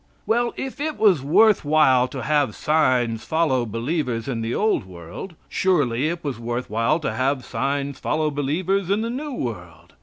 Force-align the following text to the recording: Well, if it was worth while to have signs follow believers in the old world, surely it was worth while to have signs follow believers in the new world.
Well, 0.25 0.55
if 0.57 0.81
it 0.81 0.97
was 0.97 1.21
worth 1.21 1.63
while 1.63 2.07
to 2.07 2.23
have 2.23 2.55
signs 2.55 3.23
follow 3.23 3.67
believers 3.67 4.27
in 4.27 4.41
the 4.41 4.55
old 4.55 4.83
world, 4.83 5.35
surely 5.47 6.07
it 6.09 6.23
was 6.23 6.39
worth 6.39 6.71
while 6.71 6.97
to 7.01 7.13
have 7.13 7.45
signs 7.45 7.99
follow 7.99 8.31
believers 8.31 8.89
in 8.89 9.01
the 9.01 9.11
new 9.11 9.31
world. 9.31 9.93